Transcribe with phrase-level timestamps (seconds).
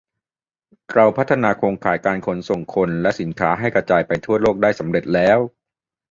[0.93, 5.39] เราพัฒนาโครงข่ายการขนส่งคนและสินค้าให้กระจายไปทั่วโลกได้สำเร็จแล้ว